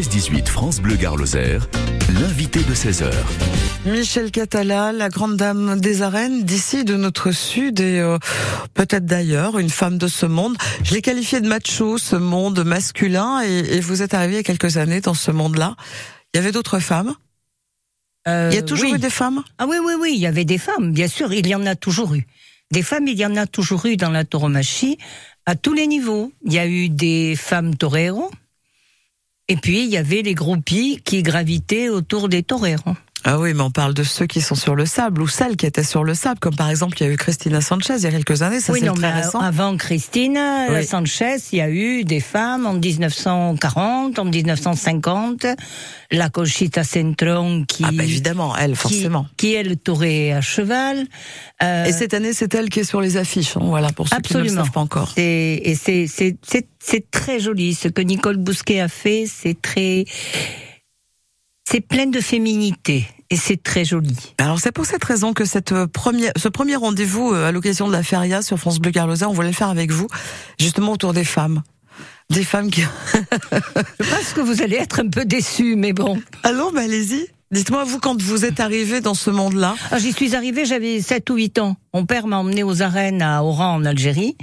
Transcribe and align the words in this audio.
16-18 0.00 0.46
France 0.46 0.80
Bleu 0.80 0.94
Gare 0.94 1.16
Lozère, 1.16 1.66
l'invité 2.20 2.60
de 2.60 2.72
16h. 2.72 3.10
Michel 3.86 4.30
Catala, 4.30 4.92
la 4.92 5.08
grande 5.08 5.36
dame 5.36 5.80
des 5.80 6.02
arènes 6.02 6.44
d'ici, 6.44 6.84
de 6.84 6.94
notre 6.94 7.32
sud 7.32 7.80
et 7.80 7.98
euh, 7.98 8.16
peut-être 8.74 9.04
d'ailleurs, 9.04 9.58
une 9.58 9.68
femme 9.68 9.98
de 9.98 10.06
ce 10.06 10.26
monde. 10.26 10.56
Je 10.84 10.94
l'ai 10.94 11.02
qualifié 11.02 11.40
de 11.40 11.48
macho, 11.48 11.98
ce 11.98 12.14
monde 12.14 12.62
masculin, 12.62 13.42
et, 13.42 13.78
et 13.78 13.80
vous 13.80 14.00
êtes 14.02 14.14
arrivé 14.14 14.34
il 14.34 14.36
y 14.36 14.38
a 14.38 14.44
quelques 14.44 14.76
années 14.76 15.00
dans 15.00 15.14
ce 15.14 15.32
monde-là. 15.32 15.74
Il 16.32 16.36
y 16.36 16.40
avait 16.40 16.52
d'autres 16.52 16.78
femmes? 16.78 17.16
Euh, 18.28 18.48
Il 18.52 18.54
y 18.54 18.58
a 18.58 18.62
toujours 18.62 18.90
oui. 18.90 18.94
eu 18.94 18.98
des 19.00 19.10
femmes? 19.10 19.42
Ah 19.58 19.66
oui, 19.68 19.78
oui, 19.84 19.94
oui, 20.00 20.12
il 20.14 20.20
y 20.20 20.26
avait 20.28 20.44
des 20.44 20.58
femmes, 20.58 20.92
bien 20.92 21.08
sûr, 21.08 21.32
il 21.32 21.48
y 21.48 21.54
en 21.56 21.66
a 21.66 21.74
toujours 21.74 22.14
eu. 22.14 22.28
Des 22.70 22.84
femmes, 22.84 23.08
il 23.08 23.18
y 23.18 23.26
en 23.26 23.34
a 23.34 23.48
toujours 23.48 23.84
eu 23.86 23.96
dans 23.96 24.10
la 24.10 24.24
tauromachie, 24.24 24.98
à 25.46 25.56
tous 25.56 25.74
les 25.74 25.88
niveaux. 25.88 26.30
Il 26.44 26.52
y 26.52 26.60
a 26.60 26.66
eu 26.68 26.88
des 26.90 27.34
femmes 27.34 27.74
toreros, 27.74 28.30
et 29.50 29.56
puis 29.56 29.82
il 29.82 29.90
y 29.90 29.96
avait 29.96 30.22
les 30.22 30.34
groupies 30.34 31.02
qui 31.04 31.24
gravitaient 31.24 31.88
autour 31.88 32.28
des 32.28 32.44
toreros. 32.44 32.94
Ah 33.24 33.38
oui, 33.38 33.52
mais 33.54 33.62
on 33.62 33.70
parle 33.70 33.92
de 33.92 34.02
ceux 34.02 34.26
qui 34.26 34.40
sont 34.40 34.54
sur 34.54 34.74
le 34.74 34.86
sable 34.86 35.20
ou 35.20 35.28
celles 35.28 35.56
qui 35.56 35.66
étaient 35.66 35.84
sur 35.84 36.04
le 36.04 36.14
sable, 36.14 36.40
comme 36.40 36.56
par 36.56 36.70
exemple 36.70 36.96
il 37.00 37.06
y 37.06 37.10
a 37.10 37.12
eu 37.12 37.16
Christina 37.16 37.60
Sanchez 37.60 37.96
il 37.98 38.02
y 38.02 38.06
a 38.06 38.10
quelques 38.10 38.40
années, 38.42 38.60
ça 38.60 38.72
oui, 38.72 38.80
c'est 38.80 38.86
non, 38.86 38.94
très 38.94 39.12
mais 39.12 39.20
récent. 39.20 39.40
avant 39.40 39.76
Christine 39.76 40.38
Oui. 40.70 40.84
Sanchez, 40.86 41.36
il 41.52 41.58
y 41.58 41.60
a 41.60 41.68
eu 41.68 42.04
des 42.04 42.20
femmes 42.20 42.64
en 42.66 42.72
1940, 42.72 44.18
en 44.18 44.24
1950, 44.24 45.46
la 46.12 46.28
Conchita 46.30 46.82
Centron 46.82 47.64
qui, 47.68 47.84
Ah 47.86 47.90
bah 47.92 48.04
évidemment, 48.04 48.56
elle, 48.56 48.70
qui, 48.72 48.76
forcément. 48.76 49.26
qui 49.36 49.52
elle 49.54 49.76
taurait 49.76 50.32
à 50.32 50.40
cheval. 50.40 51.06
Euh, 51.62 51.84
Et 51.84 51.92
cette 51.92 52.14
année, 52.14 52.32
c'est 52.32 52.54
elle 52.54 52.70
qui 52.70 52.80
est 52.80 52.84
sur 52.84 53.00
les 53.02 53.16
affiches, 53.18 53.56
hein, 53.56 53.60
voilà, 53.64 53.92
pour 53.92 54.08
ceux 54.08 54.16
qui 54.20 54.34
ne 54.34 54.42
le 54.42 54.48
savent 54.48 54.70
pas 54.70 54.80
encore. 54.80 55.12
C'est 55.14 55.60
et 55.62 55.74
c'est 55.74 56.06
c'est 56.06 56.36
c'est 56.42 56.66
c'est 56.78 57.10
très 57.10 57.38
joli 57.38 57.74
ce 57.74 57.88
que 57.88 58.00
Nicole 58.00 58.38
Bousquet 58.38 58.80
a 58.80 58.88
fait. 58.88 59.26
C'est 59.28 59.60
très 59.60 60.04
c'est 61.70 61.80
plein 61.80 62.06
de 62.06 62.20
féminité 62.20 63.06
et 63.30 63.36
c'est 63.36 63.62
très 63.62 63.84
joli. 63.84 64.16
Alors 64.38 64.58
c'est 64.58 64.72
pour 64.72 64.86
cette 64.86 65.04
raison 65.04 65.32
que 65.32 65.44
cette 65.44 65.70
euh, 65.70 65.86
première, 65.86 66.32
ce 66.34 66.48
premier 66.48 66.74
rendez-vous 66.74 67.32
euh, 67.32 67.46
à 67.46 67.52
l'occasion 67.52 67.86
de 67.86 67.92
la 67.92 68.02
feria 68.02 68.42
sur 68.42 68.58
France 68.58 68.80
Bleu 68.80 68.90
Carlosa, 68.90 69.28
on 69.28 69.32
voulait 69.32 69.50
le 69.50 69.54
faire 69.54 69.68
avec 69.68 69.92
vous, 69.92 70.08
justement 70.58 70.92
autour 70.92 71.12
des 71.12 71.22
femmes. 71.22 71.62
Des 72.28 72.42
femmes 72.42 72.72
qui... 72.72 72.80
Je 73.12 74.10
pense 74.10 74.32
que 74.34 74.40
vous 74.40 74.62
allez 74.62 74.76
être 74.76 74.98
un 74.98 75.08
peu 75.08 75.24
déçus, 75.24 75.76
mais 75.76 75.92
bon. 75.92 76.20
Allons, 76.42 76.72
bah 76.72 76.80
allez-y. 76.82 77.28
Dites-moi, 77.52 77.82
vous, 77.84 77.98
quand 77.98 78.20
vous 78.20 78.44
êtes 78.44 78.60
arrivé 78.60 79.00
dans 79.00 79.14
ce 79.14 79.30
monde-là, 79.30 79.74
Ah, 79.90 79.98
J'y 79.98 80.12
suis 80.12 80.36
arrivée, 80.36 80.64
j'avais 80.64 81.00
7 81.00 81.30
ou 81.30 81.34
8 81.34 81.58
ans. 81.58 81.76
Mon 81.94 82.06
père 82.06 82.28
m'a 82.28 82.38
emmené 82.38 82.62
aux 82.62 82.82
arènes 82.82 83.22
à 83.22 83.42
Oran 83.42 83.74
en 83.74 83.84
Algérie 83.84 84.36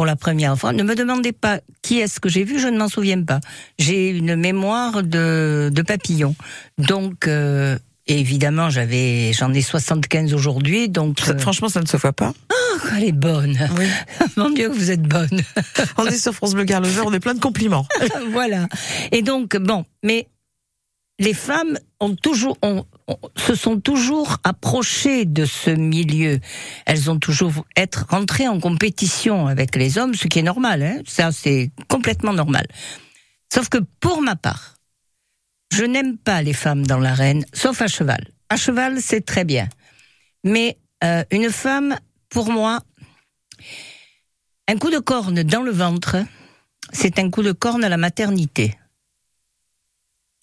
pour 0.00 0.06
la 0.06 0.16
première 0.16 0.56
fois. 0.58 0.72
Ne 0.72 0.82
me 0.82 0.94
demandez 0.94 1.32
pas 1.32 1.60
qui 1.82 1.98
est-ce 2.00 2.20
que 2.20 2.30
j'ai 2.30 2.42
vu, 2.42 2.58
je 2.58 2.68
ne 2.68 2.78
m'en 2.78 2.88
souviens 2.88 3.22
pas. 3.22 3.38
J'ai 3.78 4.08
une 4.08 4.34
mémoire 4.34 5.02
de, 5.02 5.70
de 5.70 5.82
papillon. 5.82 6.34
Donc, 6.78 7.28
euh, 7.28 7.76
évidemment, 8.06 8.70
j'avais, 8.70 9.34
j'en 9.34 9.52
ai 9.52 9.60
75 9.60 10.32
aujourd'hui, 10.32 10.88
donc. 10.88 11.20
ça- 11.20 11.32
euh, 11.32 11.38
franchement, 11.38 11.68
ça 11.68 11.82
ne 11.82 11.86
se 11.86 11.98
voit 11.98 12.14
pas. 12.14 12.32
Oh, 12.50 12.78
elle 12.96 13.04
est 13.04 13.12
bonne. 13.12 13.58
Oui. 13.78 13.84
Mon 14.38 14.48
Dieu, 14.48 14.68
vous 14.70 14.90
êtes 14.90 15.02
bonne. 15.02 15.42
On 15.98 16.06
est 16.06 16.16
sur 16.16 16.32
France 16.32 16.54
Bleu 16.54 16.64
Carlosa, 16.64 17.02
on 17.04 17.12
est 17.12 17.20
plein 17.20 17.34
de 17.34 17.40
compliments. 17.40 17.86
voilà. 18.32 18.68
Et 19.12 19.20
donc, 19.20 19.54
bon, 19.58 19.84
mais 20.02 20.28
les 21.20 21.34
femmes 21.34 21.78
ont 22.00 22.16
toujours, 22.16 22.56
se 23.36 23.54
sont 23.54 23.78
toujours 23.78 24.38
approchées 24.42 25.26
de 25.26 25.44
ce 25.44 25.68
milieu. 25.70 26.40
Elles 26.86 27.10
ont 27.10 27.18
toujours 27.18 27.66
être 27.76 28.06
rentrées 28.08 28.48
en 28.48 28.58
compétition 28.58 29.46
avec 29.46 29.76
les 29.76 29.98
hommes, 29.98 30.14
ce 30.14 30.26
qui 30.28 30.38
est 30.38 30.42
normal. 30.42 30.82
Hein 30.82 31.02
Ça, 31.06 31.30
c'est 31.30 31.70
complètement 31.88 32.32
normal. 32.32 32.66
Sauf 33.52 33.68
que 33.68 33.78
pour 34.00 34.22
ma 34.22 34.34
part, 34.34 34.76
je 35.72 35.84
n'aime 35.84 36.16
pas 36.16 36.40
les 36.40 36.54
femmes 36.54 36.86
dans 36.86 36.98
l'arène, 36.98 37.44
sauf 37.52 37.82
à 37.82 37.86
cheval. 37.86 38.26
À 38.48 38.56
cheval, 38.56 39.00
c'est 39.02 39.24
très 39.24 39.44
bien. 39.44 39.68
Mais 40.42 40.78
euh, 41.04 41.22
une 41.30 41.50
femme, 41.50 41.98
pour 42.30 42.50
moi, 42.50 42.80
un 44.68 44.76
coup 44.78 44.90
de 44.90 44.98
corne 44.98 45.42
dans 45.42 45.62
le 45.62 45.70
ventre, 45.70 46.16
c'est 46.94 47.18
un 47.18 47.28
coup 47.28 47.42
de 47.42 47.52
corne 47.52 47.84
à 47.84 47.90
la 47.90 47.98
maternité. 47.98 48.74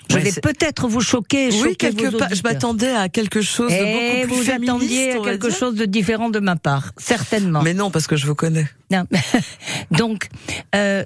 Je 0.09 0.17
vais 0.17 0.31
peut-être 0.41 0.87
vous 0.87 1.01
choquer. 1.01 1.49
Oui, 1.61 1.75
quelque 1.75 2.15
part, 2.15 2.33
je 2.33 2.41
m'attendais 2.43 2.91
à 2.91 3.09
quelque 3.09 3.41
chose 3.41 3.71
de 3.71 3.77
beaucoup 3.77 4.27
plus 4.27 4.43
vous 4.43 4.51
attendiez 4.51 5.11
à 5.11 5.19
quelque 5.19 5.49
chose 5.49 5.75
de 5.75 5.85
différent 5.85 6.29
de 6.29 6.39
ma 6.39 6.55
part, 6.55 6.91
certainement. 6.97 7.61
Mais 7.61 7.73
non, 7.73 7.91
parce 7.91 8.07
que 8.07 8.15
je 8.15 8.25
vous 8.25 8.35
connais. 8.35 8.67
Non. 8.91 9.05
Donc, 9.91 10.29
euh, 10.75 11.03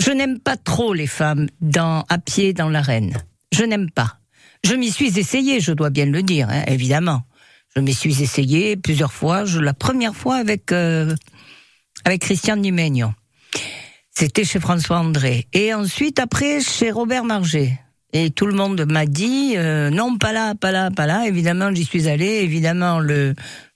je 0.00 0.10
n'aime 0.10 0.38
pas 0.38 0.56
trop 0.56 0.94
les 0.94 1.06
femmes 1.06 1.48
dans, 1.60 2.04
à 2.08 2.18
pied 2.18 2.52
dans 2.52 2.68
l'arène. 2.68 3.16
Je 3.52 3.64
n'aime 3.64 3.90
pas. 3.90 4.18
Je 4.64 4.74
m'y 4.74 4.90
suis 4.90 5.18
essayé, 5.18 5.60
je 5.60 5.72
dois 5.72 5.90
bien 5.90 6.06
le 6.06 6.22
dire, 6.22 6.48
hein, 6.50 6.64
évidemment. 6.66 7.22
Je 7.74 7.80
m'y 7.80 7.94
suis 7.94 8.22
essayé 8.22 8.76
plusieurs 8.76 9.12
fois. 9.12 9.44
Je, 9.44 9.60
la 9.60 9.74
première 9.74 10.16
fois 10.16 10.36
avec 10.36 10.72
euh, 10.72 11.14
avec 12.04 12.22
Christian 12.22 12.56
Numegno. 12.56 13.12
C'était 14.10 14.44
chez 14.44 14.58
François 14.58 14.98
André. 14.98 15.46
Et 15.52 15.72
ensuite, 15.74 16.18
après, 16.18 16.60
chez 16.60 16.90
Robert 16.90 17.24
Marget. 17.24 17.78
Et 18.12 18.30
tout 18.30 18.46
le 18.46 18.54
monde 18.54 18.86
m'a 18.90 19.06
dit, 19.06 19.54
euh, 19.56 19.90
non, 19.90 20.16
pas 20.16 20.32
là, 20.32 20.54
pas 20.54 20.72
là, 20.72 20.90
pas 20.90 21.06
là. 21.06 21.26
Évidemment, 21.26 21.74
j'y 21.74 21.84
suis 21.84 22.08
allé. 22.08 22.26
Évidemment, 22.26 23.00
le 23.00 23.34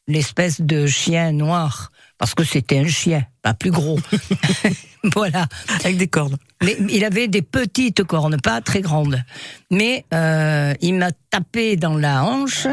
l'espèce 0.08 0.60
de 0.60 0.86
chien 0.86 1.32
noir, 1.32 1.92
parce 2.18 2.34
que 2.34 2.44
c'était 2.44 2.78
un 2.78 2.88
chien, 2.88 3.24
pas 3.42 3.54
plus 3.54 3.70
gros. 3.70 3.98
voilà. 5.14 5.46
Avec 5.84 5.96
des 5.96 6.08
cornes. 6.08 6.36
Mais 6.62 6.76
il 6.90 7.04
avait 7.04 7.28
des 7.28 7.42
petites 7.42 8.04
cornes, 8.04 8.40
pas 8.40 8.60
très 8.60 8.80
grandes. 8.80 9.22
Mais 9.70 10.04
euh, 10.12 10.74
il 10.80 10.94
m'a 10.94 11.10
tapé 11.30 11.76
dans 11.76 11.96
la 11.96 12.24
hanche 12.24 12.66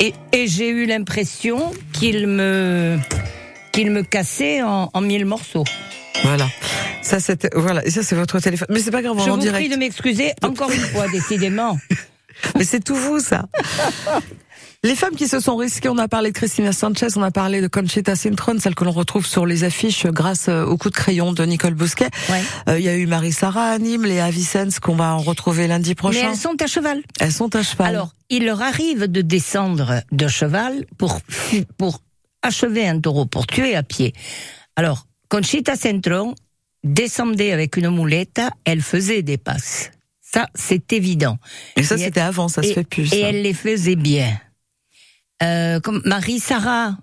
et, 0.00 0.14
et 0.32 0.46
j'ai 0.46 0.68
eu 0.68 0.86
l'impression 0.86 1.72
qu'il 1.92 2.26
me 2.26 2.98
qu'il 3.72 3.90
me 3.90 4.02
cassait 4.02 4.62
en, 4.62 4.90
en 4.92 5.00
mille 5.02 5.26
morceaux. 5.26 5.64
Voilà. 6.22 6.48
Ça, 7.02 7.20
c'était, 7.20 7.50
voilà. 7.54 7.84
Et 7.86 7.90
ça, 7.90 8.02
c'est 8.02 8.16
votre 8.16 8.40
téléphone. 8.40 8.68
Mais 8.70 8.80
c'est 8.80 8.90
pas 8.90 9.02
grave, 9.02 9.16
on 9.16 9.24
Je 9.24 9.30
en 9.30 9.34
vous 9.34 9.40
direct. 9.40 9.58
prie 9.64 9.68
de 9.68 9.76
m'excuser 9.76 10.32
encore 10.42 10.70
une 10.70 10.80
fois, 10.80 11.06
décidément. 11.12 11.78
Mais 12.56 12.64
c'est 12.64 12.80
tout 12.82 12.96
vous, 12.96 13.20
ça. 13.20 13.46
Les 14.82 14.94
femmes 14.94 15.14
qui 15.16 15.26
se 15.26 15.40
sont 15.40 15.56
risquées, 15.56 15.88
on 15.88 15.98
a 15.98 16.06
parlé 16.06 16.30
de 16.30 16.34
Christina 16.36 16.72
Sanchez, 16.72 17.08
on 17.16 17.22
a 17.22 17.30
parlé 17.30 17.60
de 17.60 17.66
Conchita 17.66 18.14
Cintron, 18.14 18.58
celle 18.60 18.74
que 18.74 18.84
l'on 18.84 18.92
retrouve 18.92 19.26
sur 19.26 19.44
les 19.46 19.64
affiches 19.64 20.06
grâce 20.06 20.48
euh, 20.48 20.64
au 20.64 20.76
coup 20.76 20.90
de 20.90 20.94
crayon 20.94 21.32
de 21.32 21.44
Nicole 21.44 21.74
Bousquet. 21.74 22.08
Ouais. 22.28 22.42
Euh, 22.68 22.78
Il 22.78 22.84
y 22.84 22.88
a 22.88 22.94
eu 22.96 23.06
Marie-Sara 23.06 23.68
à 23.70 23.78
Nîmes, 23.78 24.04
Léa 24.04 24.30
Vicens, 24.30 24.78
qu'on 24.78 24.94
va 24.94 25.14
en 25.14 25.18
retrouver 25.18 25.66
lundi 25.66 25.90
Mais 25.90 25.94
prochain. 25.96 26.28
elles 26.30 26.36
sont 26.38 26.54
à 26.62 26.66
cheval. 26.66 27.02
Elles 27.18 27.32
sont 27.32 27.54
à 27.56 27.62
cheval. 27.62 27.86
Alors, 27.88 28.10
il 28.28 28.44
leur 28.44 28.62
arrive 28.62 29.10
de 29.10 29.22
descendre 29.22 30.02
de 30.12 30.28
cheval 30.28 30.84
pour, 30.98 31.20
pour 31.78 32.00
achever 32.42 32.86
un 32.86 33.00
taureau, 33.00 33.26
pour 33.26 33.46
tuer 33.46 33.74
à 33.74 33.82
pied. 33.82 34.12
Alors, 34.76 35.06
Conchita 35.28 35.76
Centron 35.76 36.34
descendait 36.84 37.52
avec 37.52 37.76
une 37.76 37.88
moulette, 37.88 38.40
elle 38.64 38.80
faisait 38.80 39.22
des 39.22 39.38
passes. 39.38 39.90
Ça, 40.20 40.48
c'est 40.54 40.92
évident. 40.92 41.38
et 41.76 41.82
ça, 41.82 41.96
c'était 41.96 42.20
avant, 42.20 42.48
ça 42.48 42.62
se 42.62 42.72
fait 42.72 42.84
plus. 42.84 43.12
et 43.12 43.20
ça. 43.20 43.28
elle 43.28 43.42
les 43.42 43.54
faisait 43.54 43.96
bien. 43.96 44.38
Euh, 45.42 45.80
comme 45.80 46.02
Marie-Sarah 46.04 46.96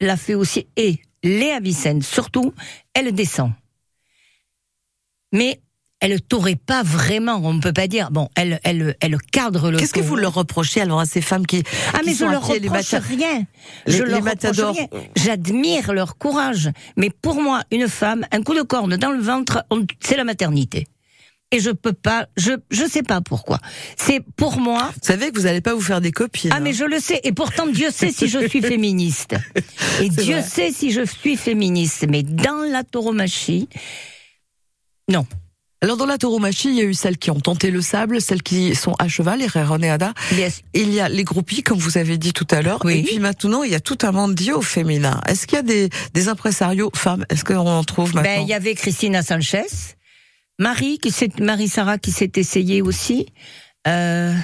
l'a 0.00 0.16
fait 0.16 0.34
aussi, 0.34 0.66
et 0.76 1.00
Léa 1.22 1.60
Vicente, 1.60 2.02
surtout, 2.02 2.54
elle 2.94 3.12
descend. 3.12 3.52
Mais 5.32 5.60
elle 6.00 6.20
t'aurait 6.22 6.56
pas 6.56 6.82
vraiment, 6.82 7.40
on 7.44 7.52
ne 7.52 7.60
peut 7.60 7.72
pas 7.74 7.86
dire, 7.86 8.10
bon, 8.10 8.28
elle, 8.34 8.58
elle, 8.64 8.96
elle 9.00 9.18
cadre 9.20 9.70
le 9.70 9.76
Qu'est-ce 9.78 9.92
que 9.92 10.00
vous 10.00 10.16
leur 10.16 10.32
reprochez 10.34 10.80
alors 10.80 11.00
à 11.00 11.06
ces 11.06 11.20
femmes 11.20 11.46
qui, 11.46 11.62
Ah 11.92 11.98
qui 12.00 12.06
mais 12.06 12.12
je 12.12 12.18
sont 12.18 12.28
à 12.28 12.32
leur 12.32 12.46
reproche 12.46 12.94
rien. 12.94 13.44
les- 13.86 13.92
je 13.92 14.02
les 14.04 14.10
leur 14.10 14.24
reproche 14.24 14.56
rien. 14.58 14.86
J'admire 15.16 15.92
leur 15.92 16.16
courage. 16.16 16.70
Mais 16.96 17.10
pour 17.10 17.42
moi, 17.42 17.62
une 17.70 17.86
femme, 17.88 18.26
un 18.32 18.42
coup 18.42 18.54
de 18.54 18.62
corne 18.62 18.96
dans 18.96 19.12
le 19.12 19.20
ventre, 19.20 19.64
on- 19.70 19.84
c'est 20.02 20.16
la 20.16 20.24
maternité. 20.24 20.86
Et 21.52 21.58
je 21.58 21.70
peux 21.70 21.92
pas, 21.92 22.28
je, 22.36 22.52
je 22.70 22.84
sais 22.86 23.02
pas 23.02 23.20
pourquoi. 23.20 23.58
C'est 23.96 24.20
pour 24.36 24.58
moi. 24.60 24.90
Vous 24.94 25.00
savez 25.06 25.32
que 25.32 25.36
vous 25.38 25.46
n'allez 25.46 25.60
pas 25.60 25.74
vous 25.74 25.80
faire 25.80 26.00
des 26.00 26.12
copines. 26.12 26.50
Ah 26.54 26.60
mais 26.60 26.70
hein. 26.70 26.74
je 26.78 26.84
le 26.84 27.00
sais. 27.00 27.20
Et 27.24 27.32
pourtant, 27.32 27.66
Dieu 27.66 27.90
sait 27.90 28.12
si 28.12 28.28
je 28.28 28.46
suis 28.48 28.62
féministe. 28.62 29.34
Et 30.00 30.08
Dieu 30.08 30.36
vrai. 30.36 30.42
sait 30.44 30.70
si 30.72 30.92
je 30.92 31.04
suis 31.04 31.36
féministe. 31.36 32.06
Mais 32.08 32.22
dans 32.22 32.62
la 32.70 32.84
tauromachie, 32.84 33.68
non. 35.08 35.26
Alors 35.82 35.96
dans 35.96 36.04
la 36.06 36.18
tauromachie, 36.18 36.68
il 36.68 36.74
y 36.74 36.80
a 36.80 36.84
eu 36.84 36.92
celles 36.92 37.16
qui 37.16 37.30
ont 37.30 37.40
tenté 37.40 37.70
le 37.70 37.80
sable, 37.80 38.20
celles 38.20 38.42
qui 38.42 38.74
sont 38.74 38.94
à 38.98 39.08
cheval, 39.08 39.38
les 39.38 39.46
Renéada. 39.46 40.12
Bien- 40.32 40.48
Il 40.74 40.92
y 40.92 41.00
a 41.00 41.08
les 41.08 41.24
groupies, 41.24 41.62
comme 41.62 41.78
vous 41.78 41.96
avez 41.96 42.18
dit 42.18 42.34
tout 42.34 42.46
à 42.50 42.60
l'heure. 42.60 42.80
Oui. 42.84 42.98
Et 42.98 43.02
puis 43.02 43.18
maintenant, 43.18 43.62
il 43.62 43.70
y 43.72 43.74
a 43.74 43.80
tout 43.80 43.96
un 44.02 44.12
mandio 44.12 44.60
féminin. 44.60 45.20
Est-ce 45.26 45.46
qu'il 45.46 45.56
y 45.56 45.60
a 45.60 45.62
des, 45.62 45.88
des 46.12 46.28
impresarios 46.28 46.90
femmes? 46.94 47.24
Est-ce 47.30 47.44
qu'on 47.44 47.56
en 47.66 47.82
trouve 47.84 48.14
maintenant? 48.14 48.30
Ben, 48.36 48.42
il 48.42 48.48
y 48.48 48.52
avait 48.52 48.74
Christina 48.74 49.22
Sanchez, 49.22 49.64
Marie, 50.58 50.98
qui 50.98 51.10
s'est, 51.10 51.30
Marie-Sarah 51.40 51.96
qui 51.96 52.12
s'est 52.12 52.32
essayée 52.36 52.82
aussi. 52.82 53.26
Euh, 53.88 54.34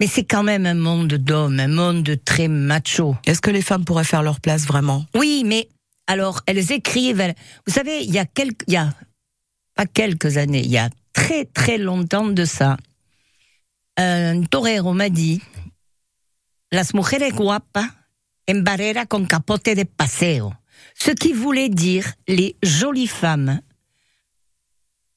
Mais 0.00 0.08
c'est 0.08 0.24
quand 0.24 0.42
même 0.42 0.66
un 0.66 0.74
monde 0.74 1.14
d'hommes, 1.14 1.60
un 1.60 1.68
monde 1.68 2.16
très 2.24 2.48
macho. 2.48 3.14
Est-ce 3.26 3.40
que 3.40 3.50
les 3.52 3.62
femmes 3.62 3.84
pourraient 3.84 4.02
faire 4.02 4.24
leur 4.24 4.40
place 4.40 4.64
vraiment? 4.66 5.04
Oui, 5.14 5.44
mais 5.46 5.68
alors, 6.08 6.40
elles 6.46 6.72
écrivent. 6.72 7.20
elles- 7.20 7.36
Vous 7.68 7.72
savez, 7.74 8.00
il 8.02 8.10
y 8.10 8.18
a 8.18 8.24
quelques, 8.24 8.62
il 8.66 8.74
y 8.74 8.76
a 8.76 8.92
pas 9.80 9.86
quelques 9.86 10.36
années, 10.36 10.60
il 10.60 10.70
y 10.70 10.76
a 10.76 10.90
très 11.14 11.46
très 11.46 11.78
longtemps 11.78 12.28
de 12.28 12.44
ça. 12.44 12.76
Un 13.96 14.42
torero 14.42 14.92
m'a 14.92 15.08
dit 15.08 15.40
Las 16.70 16.92
mujeres 16.92 17.32
guapas 17.32 17.88
en 18.46 18.62
barrera 18.62 19.06
con 19.06 19.24
capote 19.24 19.74
de 19.74 19.84
paseo. 19.84 20.52
Ce 20.94 21.12
qui 21.12 21.32
voulait 21.32 21.70
dire 21.70 22.12
les 22.28 22.56
jolies 22.62 23.06
femmes. 23.06 23.62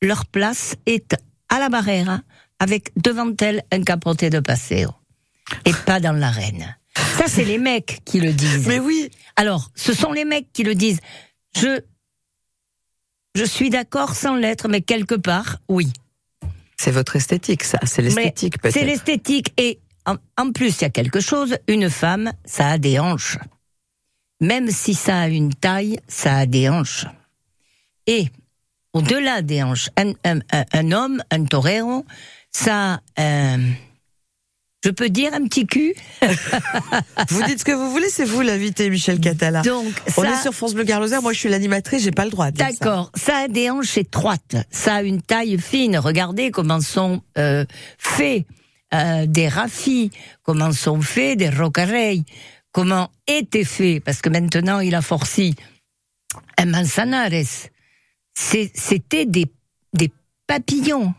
Leur 0.02 0.26
place 0.28 0.76
est 0.86 1.14
à 1.50 1.60
la 1.60 1.68
barrera 1.68 2.22
avec 2.60 2.94
devant 2.96 3.36
elles 3.42 3.64
un 3.70 3.84
capote 3.84 4.24
de 4.24 4.40
paseo 4.40 4.92
et 5.66 5.74
pas 5.86 6.00
dans 6.00 6.14
l'arène. 6.14 6.78
Ça, 7.18 7.26
c'est 7.28 7.44
les 7.44 7.58
mecs 7.58 8.00
qui 8.06 8.22
le 8.22 8.32
disent. 8.32 8.68
Mais 8.68 8.80
oui. 8.80 9.12
Alors, 9.36 9.72
ce 9.76 9.94
sont 9.94 10.14
les 10.14 10.24
mecs 10.24 10.54
qui 10.54 10.64
le 10.64 10.74
disent. 10.74 11.02
Je, 11.54 11.82
je 13.36 13.44
suis 13.44 13.70
d'accord 13.70 14.16
sans 14.16 14.36
l'être, 14.36 14.68
mais 14.68 14.82
quelque 14.82 15.16
part, 15.16 15.58
oui. 15.70 15.92
C'est 16.78 16.92
votre 16.92 17.16
esthétique, 17.16 17.64
ça. 17.64 17.80
C'est 17.84 18.02
l'esthétique, 18.02 18.60
peut-être. 18.60 18.74
C'est 18.74 18.86
l'esthétique. 18.86 19.54
Et 19.58 19.80
en, 20.06 20.16
en 20.38 20.52
plus, 20.52 20.80
il 20.80 20.82
y 20.82 20.86
a 20.86 20.90
quelque 20.90 21.20
chose. 21.20 21.58
Une 21.68 21.90
femme, 21.90 22.34
ça 22.46 22.70
a 22.70 22.78
des 22.78 23.00
hanches. 23.00 23.38
Même 24.42 24.70
si 24.70 24.94
ça 24.94 25.22
a 25.22 25.28
une 25.28 25.54
taille, 25.54 26.00
ça 26.08 26.38
a 26.38 26.46
des 26.46 26.68
hanches. 26.70 27.06
Et 28.08 28.28
au-delà 28.92 29.42
des 29.42 29.64
hanches, 29.64 29.90
un, 29.98 30.12
un, 30.26 30.40
un, 30.52 30.66
un 30.74 30.92
homme, 30.92 31.24
un 31.32 31.46
torero, 31.46 32.06
ça 32.52 33.00
a 33.16 33.22
euh, 33.22 33.58
je 34.84 34.90
peux 34.90 35.10
dire 35.10 35.34
un 35.34 35.44
petit 35.46 35.66
cul 35.66 35.94
Vous 37.30 37.44
dites 37.44 37.60
ce 37.60 37.66
que 37.66 37.72
vous 37.72 37.90
voulez, 37.92 38.10
c'est 38.10 38.26
vous 38.26 38.42
l'invité, 38.42 38.90
Michel 38.90 39.20
Catala. 39.20 39.62
Donc, 39.62 39.86
On 40.18 40.22
ça- 40.24 40.32
est 40.34 40.42
sur 40.42 40.54
France 40.54 40.74
Bleu 40.74 40.84
Garloser, 40.84 41.20
moi 41.22 41.34
je 41.34 41.40
suis 41.40 41.50
l'animatrice, 41.50 42.04
j'ai 42.04 42.12
pas 42.12 42.26
le 42.26 42.32
droit 42.32 42.48
ça. 42.48 42.52
D'accord, 42.72 43.12
ça. 43.16 43.38
a 43.38 43.48
des 43.48 43.70
hanches 43.70 43.98
étroites, 43.98 44.56
ça 44.72 44.96
a 44.96 45.02
une 45.04 45.22
taille 45.22 45.58
fine. 45.60 45.98
Regardez 45.98 46.52
comment 46.52 46.82
sont 46.82 47.22
euh, 47.38 47.66
faits 47.98 48.46
euh, 48.94 49.26
des 49.26 49.48
rafis, 49.48 50.12
comment 50.44 50.72
sont 50.72 51.02
faits 51.02 51.38
des 51.40 51.50
rocareilles, 51.50 52.26
comment 52.72 53.10
étaient 53.28 53.64
faits, 53.64 54.04
parce 54.04 54.22
que 54.22 54.30
maintenant 54.30 54.80
il 54.80 54.96
a 54.96 55.02
forci 55.02 55.56
un 56.58 56.66
manzanares. 56.66 57.30
C'était 58.36 59.26
des, 59.26 59.46
des 59.94 60.12
papillons. 60.48 61.14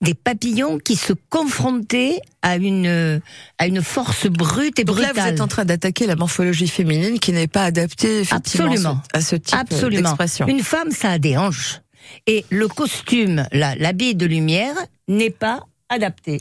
Des 0.00 0.14
papillons 0.14 0.78
qui 0.78 0.94
se 0.94 1.12
confrontaient 1.28 2.20
à 2.42 2.56
une, 2.56 3.20
à 3.58 3.66
une 3.66 3.82
force 3.82 4.26
brute 4.28 4.78
et 4.78 4.84
Donc 4.84 5.00
là, 5.00 5.08
brutale. 5.08 5.24
vous 5.24 5.34
êtes 5.34 5.40
en 5.40 5.48
train 5.48 5.64
d'attaquer 5.64 6.06
la 6.06 6.14
morphologie 6.14 6.68
féminine 6.68 7.18
qui 7.18 7.32
n'est 7.32 7.48
pas 7.48 7.64
adaptée 7.64 8.20
effectivement 8.20 8.66
Absolument. 8.70 9.02
à 9.12 9.20
ce, 9.20 9.34
type 9.34 9.58
Absolument. 9.58 10.02
d'expression. 10.02 10.46
Une 10.46 10.62
femme, 10.62 10.92
ça 10.92 11.10
a 11.10 11.18
des 11.18 11.36
hanches. 11.36 11.80
Et 12.28 12.44
le 12.50 12.68
costume, 12.68 13.44
l'habit 13.52 14.14
de 14.14 14.24
lumière, 14.24 14.74
n'est 15.08 15.30
pas 15.30 15.64
adapté. 15.88 16.40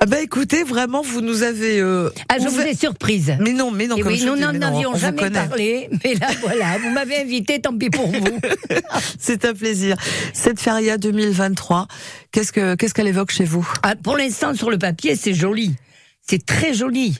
Ah 0.00 0.06
bah 0.06 0.20
écoutez, 0.20 0.62
vraiment, 0.62 1.02
vous 1.02 1.20
nous 1.20 1.42
avez... 1.42 1.80
euh, 1.80 2.10
Ah, 2.28 2.36
je 2.40 2.48
vous 2.48 2.60
ai 2.60 2.74
surprise. 2.74 3.36
Mais 3.40 3.52
non, 3.52 3.70
mais 3.70 3.86
non, 3.86 3.96
Et 3.96 4.00
comme 4.00 4.12
oui, 4.12 4.18
je 4.18 4.26
nous 4.26 4.36
n'en 4.36 4.60
avions 4.62 4.94
jamais 4.96 5.30
parlé, 5.30 5.90
mais 6.04 6.14
là 6.14 6.28
voilà, 6.40 6.78
vous 6.78 6.90
m'avez 6.90 7.20
invité, 7.20 7.60
tant 7.60 7.76
pis 7.76 7.90
pour 7.90 8.06
vous. 8.06 8.40
C'est 9.18 9.44
un 9.44 9.54
plaisir. 9.54 9.96
Cette 10.32 10.60
feria 10.60 10.98
2023, 10.98 11.88
qu'est-ce 12.32 12.52
que 12.52 12.74
qu'est-ce 12.74 12.94
qu'elle 12.94 13.08
évoque 13.08 13.30
chez 13.32 13.44
vous? 13.44 13.68
Ah, 13.82 13.96
pour 13.96 14.16
l'instant, 14.16 14.54
sur 14.54 14.70
le 14.70 14.78
papier, 14.78 15.16
c'est 15.16 15.34
joli. 15.34 15.74
C'est 16.22 16.44
très 16.44 16.74
joli. 16.74 17.18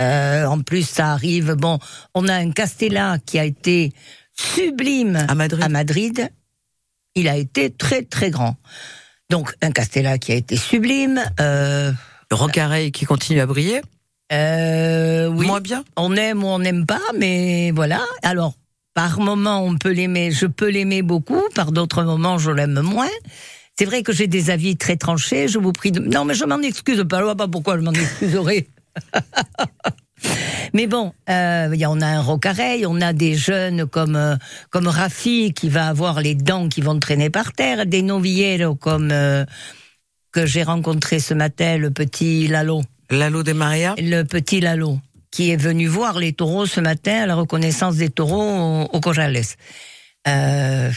Euh, 0.00 0.46
en 0.46 0.60
plus, 0.60 0.88
ça 0.88 1.12
arrive. 1.12 1.52
Bon, 1.54 1.78
on 2.14 2.26
a 2.28 2.34
un 2.34 2.50
Castella 2.52 3.18
qui 3.26 3.38
a 3.38 3.44
été 3.44 3.92
sublime 4.34 5.26
À 5.28 5.34
Madrid. 5.34 5.62
À 5.62 5.68
Madrid. 5.68 6.28
Il 7.16 7.28
a 7.28 7.36
été 7.36 7.70
très 7.70 8.02
très 8.02 8.30
grand. 8.30 8.56
Donc 9.30 9.54
un 9.62 9.70
Castella 9.70 10.18
qui 10.18 10.32
a 10.32 10.34
été 10.34 10.56
sublime. 10.56 11.22
Euh, 11.40 11.92
Le 12.30 12.88
qui 12.90 13.06
continue 13.06 13.40
à 13.40 13.46
briller 13.46 13.80
euh, 14.32 15.26
oui. 15.26 15.46
Moins 15.46 15.60
bien 15.60 15.84
on 15.96 16.14
aime 16.14 16.44
ou 16.44 16.46
on 16.46 16.60
n'aime 16.60 16.86
pas, 16.86 17.00
mais 17.18 17.72
voilà. 17.72 18.00
Alors, 18.22 18.54
par 18.94 19.18
moments, 19.18 19.64
on 19.64 19.76
peut 19.76 19.90
l'aimer, 19.90 20.30
je 20.30 20.46
peux 20.46 20.68
l'aimer 20.68 21.02
beaucoup, 21.02 21.42
par 21.54 21.72
d'autres 21.72 22.04
moments, 22.04 22.38
je 22.38 22.50
l'aime 22.52 22.80
moins. 22.80 23.08
C'est 23.76 23.86
vrai 23.86 24.02
que 24.02 24.12
j'ai 24.12 24.28
des 24.28 24.50
avis 24.50 24.76
très 24.76 24.96
tranchés, 24.96 25.48
je 25.48 25.58
vous 25.58 25.72
prie 25.72 25.90
de... 25.90 26.00
Non, 26.00 26.24
mais 26.24 26.34
je 26.34 26.44
m'en 26.44 26.60
excuse 26.60 27.04
pas, 27.08 27.18
je 27.18 27.24
vois 27.24 27.34
pas 27.34 27.48
pourquoi 27.48 27.76
je 27.76 27.82
m'en 27.82 27.92
excuserais. 27.92 28.68
mais 30.72 30.86
bon, 30.86 31.12
euh, 31.28 31.72
y 31.74 31.84
a- 31.84 31.90
on 31.90 32.00
a 32.00 32.06
un 32.06 32.20
rocareil, 32.20 32.86
on 32.86 33.00
a 33.00 33.12
des 33.12 33.34
jeunes 33.34 33.86
comme 33.86 34.16
euh, 34.16 34.36
comme 34.70 34.86
Rafi 34.86 35.52
qui 35.52 35.68
va 35.68 35.88
avoir 35.88 36.20
les 36.20 36.34
dents 36.34 36.68
qui 36.68 36.80
vont 36.80 36.98
traîner 36.98 37.30
par 37.30 37.52
terre, 37.52 37.86
des 37.86 38.02
novilleros 38.02 38.74
comme 38.74 39.10
euh, 39.12 39.44
que 40.32 40.46
j'ai 40.46 40.62
rencontré 40.62 41.18
ce 41.18 41.34
matin, 41.34 41.76
le 41.76 41.90
petit 41.90 42.46
Lalo 42.48 42.82
Lalo 43.10 43.42
de 43.42 43.52
Maria? 43.52 43.94
Le 43.98 44.22
petit 44.22 44.60
Lalo, 44.60 44.98
qui 45.32 45.50
est 45.50 45.56
venu 45.56 45.86
voir 45.88 46.18
les 46.18 46.32
taureaux 46.32 46.66
ce 46.66 46.80
matin 46.80 47.22
à 47.22 47.26
la 47.26 47.34
reconnaissance 47.34 47.96
des 47.96 48.08
taureaux 48.10 48.42
au, 48.42 48.82
au 48.92 49.00
Corrales. 49.00 49.42
Euh, 50.28 50.90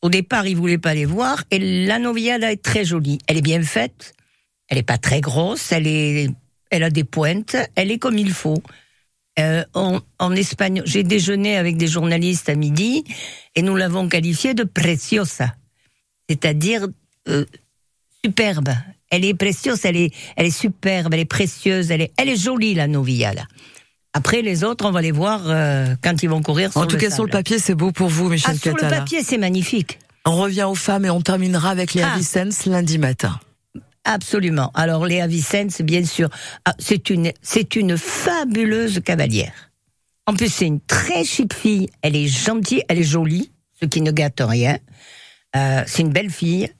au 0.00 0.10
départ, 0.10 0.46
il 0.46 0.56
voulait 0.56 0.78
pas 0.78 0.94
les 0.94 1.06
voir, 1.06 1.42
et 1.50 1.58
la 1.58 1.98
novillada 1.98 2.52
est 2.52 2.62
très 2.62 2.84
jolie. 2.84 3.18
Elle 3.26 3.38
est 3.38 3.42
bien 3.42 3.60
faite, 3.62 4.14
elle 4.68 4.78
est 4.78 4.84
pas 4.84 4.98
très 4.98 5.20
grosse, 5.20 5.72
elle 5.72 5.88
est, 5.88 6.30
elle 6.70 6.82
a 6.82 6.90
des 6.90 7.04
pointes, 7.04 7.56
elle 7.74 7.90
est 7.90 7.98
comme 7.98 8.18
il 8.18 8.32
faut. 8.32 8.62
Euh, 9.38 9.64
en, 9.74 10.00
en 10.18 10.32
espagnol, 10.34 10.84
j'ai 10.86 11.04
déjeuné 11.04 11.56
avec 11.56 11.76
des 11.76 11.86
journalistes 11.86 12.48
à 12.48 12.54
midi, 12.54 13.04
et 13.54 13.62
nous 13.62 13.76
l'avons 13.76 14.08
qualifiée 14.08 14.54
de 14.54 14.64
preciosa, 14.64 15.54
c'est-à-dire 16.28 16.88
euh, 17.28 17.44
superbe. 18.24 18.70
Elle 19.10 19.24
est 19.24 19.34
précieuse, 19.34 19.84
elle 19.84 19.96
est, 19.96 20.12
elle 20.36 20.46
est 20.46 20.50
superbe, 20.50 21.14
elle 21.14 21.20
est 21.20 21.24
précieuse, 21.24 21.90
elle 21.90 22.02
est, 22.02 22.12
elle 22.18 22.28
est 22.28 22.36
jolie 22.36 22.74
la 22.74 22.88
novillada. 22.88 23.44
Après 24.12 24.42
les 24.42 24.64
autres, 24.64 24.84
on 24.86 24.90
va 24.90 25.02
les 25.02 25.12
voir 25.12 25.42
euh, 25.46 25.94
quand 26.02 26.22
ils 26.22 26.28
vont 26.28 26.42
courir. 26.42 26.70
En 26.70 26.80
sur 26.80 26.88
tout 26.88 26.96
le 26.96 27.00
cas, 27.02 27.10
sur 27.10 27.24
le 27.24 27.30
papier, 27.30 27.58
c'est 27.58 27.74
beau 27.74 27.92
pour 27.92 28.08
vous, 28.08 28.28
Michel 28.28 28.54
Ah, 28.56 28.58
sur 28.58 28.74
le 28.74 28.88
papier, 28.88 29.22
c'est 29.22 29.38
magnifique. 29.38 29.98
On 30.24 30.36
revient 30.36 30.64
aux 30.64 30.74
femmes 30.74 31.04
et 31.04 31.10
on 31.10 31.20
terminera 31.20 31.70
avec 31.70 31.94
les 31.94 32.02
Ah. 32.02 32.16
Lundi 32.66 32.98
matin. 32.98 33.38
Absolument. 34.08 34.70
Alors 34.72 35.06
Léa 35.06 35.26
Vicens, 35.26 35.82
bien 35.82 36.02
sûr, 36.02 36.30
ah, 36.64 36.74
c'est 36.78 37.10
une, 37.10 37.30
c'est 37.42 37.76
une 37.76 37.98
fabuleuse 37.98 39.00
cavalière. 39.04 39.70
En 40.26 40.32
plus, 40.32 40.48
c'est 40.48 40.66
une 40.66 40.80
très 40.80 41.24
chic 41.24 41.52
fille. 41.52 41.90
Elle 42.00 42.16
est 42.16 42.26
gentille, 42.26 42.82
elle 42.88 42.98
est 42.98 43.04
jolie, 43.04 43.52
ce 43.78 43.84
qui 43.84 44.00
ne 44.00 44.10
gâte 44.10 44.40
rien. 44.40 44.78
Euh, 45.54 45.82
c'est 45.86 46.00
une 46.02 46.12
belle 46.12 46.30
fille. 46.30 46.70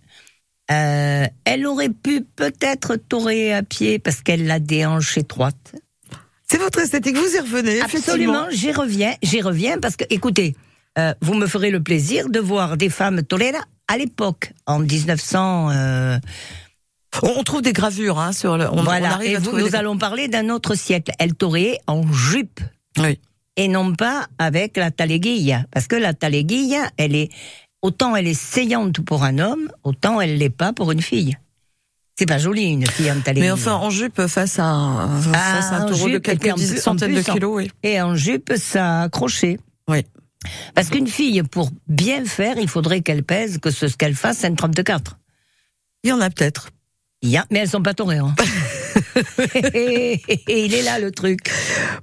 Euh, 0.70 1.26
elle 1.44 1.66
aurait 1.66 1.90
pu 1.90 2.22
peut-être 2.22 2.96
torer 2.96 3.52
à 3.52 3.62
pied 3.62 3.98
parce 3.98 4.22
qu'elle 4.22 4.50
a 4.50 4.58
des 4.58 4.86
hanches 4.86 5.18
étroites. 5.18 5.74
C'est 6.50 6.58
votre 6.58 6.78
esthétique, 6.78 7.16
vous 7.16 7.36
y 7.36 7.40
revenez. 7.40 7.82
Absolument, 7.82 8.46
j'y 8.50 8.72
reviens, 8.72 9.14
j'y 9.22 9.42
reviens 9.42 9.78
parce 9.78 9.96
que, 9.96 10.04
écoutez, 10.08 10.56
euh, 10.98 11.12
vous 11.20 11.34
me 11.34 11.46
ferez 11.46 11.70
le 11.70 11.82
plaisir 11.82 12.30
de 12.30 12.40
voir 12.40 12.78
des 12.78 12.88
femmes 12.88 13.22
toreras 13.22 13.64
à 13.86 13.98
l'époque, 13.98 14.52
en 14.66 14.78
1900. 14.78 16.20
On 17.22 17.42
trouve 17.42 17.62
des 17.62 17.72
gravures, 17.72 18.18
hein, 18.18 18.32
sur 18.32 18.56
le. 18.56 18.66
On, 18.68 18.78
on 18.78 18.82
voilà. 18.82 19.12
arrive 19.14 19.30
Et 19.32 19.36
à 19.36 19.38
vous- 19.38 19.46
trouver 19.46 19.62
nous 19.62 19.68
des- 19.70 19.74
allons 19.76 19.98
parler 19.98 20.28
d'un 20.28 20.48
autre 20.50 20.74
siècle. 20.74 21.12
Elle 21.18 21.34
toréait 21.34 21.78
en 21.86 22.10
jupe 22.12 22.60
Oui. 22.98 23.18
et 23.56 23.68
non 23.68 23.94
pas 23.94 24.26
avec 24.38 24.76
la 24.76 24.90
taleguilla, 24.90 25.64
parce 25.72 25.86
que 25.86 25.96
la 25.96 26.14
taleguilla, 26.14 26.90
elle 26.96 27.14
est 27.14 27.28
autant 27.82 28.16
elle 28.16 28.26
est 28.26 28.34
saillante 28.34 29.00
pour 29.00 29.24
un 29.24 29.38
homme, 29.38 29.70
autant 29.84 30.20
elle 30.20 30.38
l'est 30.38 30.50
pas 30.50 30.72
pour 30.72 30.90
une 30.92 31.02
fille. 31.02 31.36
C'est 32.18 32.26
pas 32.26 32.38
joli 32.38 32.64
une 32.64 32.84
fille 32.86 33.10
en 33.12 33.20
taleguilla. 33.20 33.46
Mais 33.46 33.50
enfin, 33.52 33.74
en 33.74 33.90
jupe 33.90 34.26
face 34.26 34.58
à 34.58 34.64
un, 34.64 35.20
face 35.22 35.70
à 35.72 35.76
un 35.76 35.82
Ah, 35.84 35.88
taureau 35.88 36.06
de 36.08 36.12
jupe, 36.14 36.22
quelques 36.24 36.52
plus- 36.54 36.80
centaines 36.80 37.14
de 37.14 37.20
plus, 37.22 37.32
kilos, 37.32 37.52
oui. 37.54 37.70
Et 37.84 38.00
en 38.02 38.16
jupe, 38.16 38.52
ça 38.56 39.00
a 39.00 39.02
accroché. 39.04 39.60
Oui. 39.88 40.04
Parce 40.74 40.88
qu'une 40.88 41.06
fille, 41.06 41.42
pour 41.44 41.70
bien 41.86 42.24
faire, 42.24 42.58
il 42.58 42.68
faudrait 42.68 43.02
qu'elle 43.02 43.22
pèse, 43.22 43.58
que 43.58 43.70
ce 43.70 43.86
qu'elle 43.86 44.16
fasse, 44.16 44.38
c'est 44.38 44.46
un 44.48 44.54
34. 44.56 45.18
Il 46.02 46.10
y 46.10 46.12
en 46.12 46.20
a 46.20 46.28
peut-être. 46.30 46.70
Il 47.22 47.30
y 47.30 47.36
a- 47.36 47.44
mais 47.50 47.60
elles 47.60 47.68
sont 47.68 47.82
pas 47.82 47.94
tourées. 47.94 48.18
Hein. 48.18 48.34
et, 49.74 50.20
il 50.48 50.74
est 50.74 50.82
là 50.82 50.98
le 50.98 51.10
truc. 51.10 51.50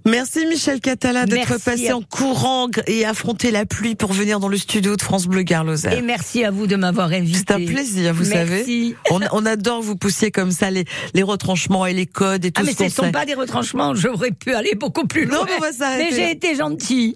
Merci 0.05 0.45
Michel 0.45 0.81
Catala 0.81 1.25
d'être 1.25 1.57
passé 1.63 1.89
à- 1.89 1.97
en 1.97 2.01
courant 2.01 2.67
et 2.87 3.05
affronter 3.05 3.51
la 3.51 3.65
pluie 3.65 3.95
pour 3.95 4.11
venir 4.11 4.39
dans 4.39 4.49
le 4.49 4.57
studio 4.57 4.95
de 4.95 5.01
France 5.01 5.27
Bleu 5.27 5.43
Gare 5.43 5.65
Et 5.91 6.01
merci 6.01 6.43
à 6.43 6.51
vous 6.51 6.67
de 6.67 6.75
m'avoir 6.75 7.11
invité. 7.11 7.37
C'est 7.47 7.53
un 7.53 7.65
plaisir, 7.65 8.13
vous 8.13 8.25
savez. 8.25 8.95
On, 9.09 9.21
on 9.31 9.45
adore 9.45 9.81
vous 9.81 9.95
pousser 9.95 10.31
comme 10.31 10.51
ça 10.51 10.69
les, 10.69 10.85
les 11.13 11.23
retranchements 11.23 11.85
et 11.85 11.93
les 11.93 12.05
codes 12.05 12.43
et 12.45 12.51
tout 12.51 12.61
Ah 12.61 12.65
mais 12.65 12.73
ce 12.73 12.83
ne 12.83 12.89
sont 12.89 13.11
pas 13.11 13.25
des 13.25 13.33
retranchements, 13.35 13.95
j'aurais 13.95 14.31
pu 14.31 14.53
aller 14.53 14.75
beaucoup 14.75 15.07
plus 15.07 15.25
loin. 15.25 15.37
Non, 15.39 15.45
mais 15.45 15.53
on 15.57 15.61
va 15.61 15.71
s'arrêter 15.71 16.09
Mais 16.11 16.15
j'ai 16.15 16.31
été 16.31 16.55
gentille. 16.55 17.15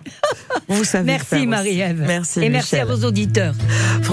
Vous 0.67 0.83
savez 0.83 1.05
Merci. 1.05 1.47
Marie-Ève. 1.47 2.03
Merci 2.07 2.41
Et 2.41 2.49
merci 2.49 2.77
à 2.77 2.85
vos 2.85 3.05
auditeurs. 3.05 3.55